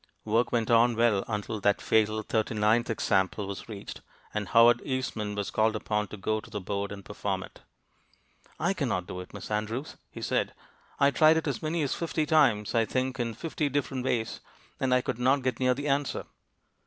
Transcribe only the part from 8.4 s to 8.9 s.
"I